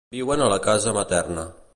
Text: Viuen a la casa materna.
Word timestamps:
Viuen 0.13 0.41
a 0.45 0.47
la 0.53 0.57
casa 0.63 0.95
materna. 0.99 1.45